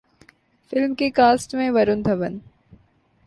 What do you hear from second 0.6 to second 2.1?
film کی cast میں ورون